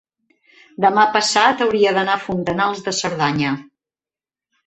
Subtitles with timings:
[0.85, 3.51] demà passat hauria d'anar a Fontanals de Cerdanya.